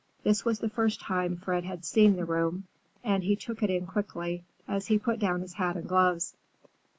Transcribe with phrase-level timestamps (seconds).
[0.23, 2.63] This was the first time Fred had seen the room,
[3.03, 6.35] and he took it in quickly, as he put down his hat and gloves.